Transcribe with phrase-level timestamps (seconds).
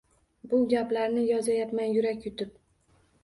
[0.51, 2.57] Bu gaplarni yozayapman yurak yutib.